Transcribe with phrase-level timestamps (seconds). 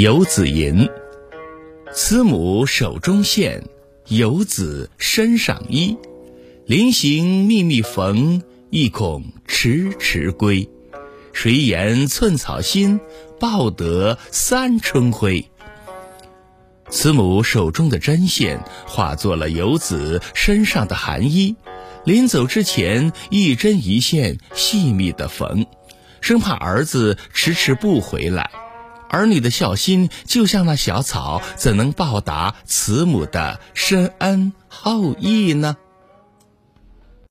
[0.00, 0.88] 游子吟：
[1.92, 3.64] 慈母手中线，
[4.06, 5.96] 游子身上衣。
[6.66, 8.40] 临行密密缝，
[8.70, 10.70] 意恐迟迟归。
[11.32, 13.00] 谁言寸草心，
[13.40, 15.50] 报得三春晖。
[16.88, 21.56] 慈母手中的针线，化作了游子身上的寒衣。
[22.04, 25.66] 临走之前，一针一线细密的缝，
[26.20, 28.48] 生怕儿子迟迟不回来。
[29.10, 35.76] 儿女的孝心就像那小草，怎能报答慈母的深恩厚义呢？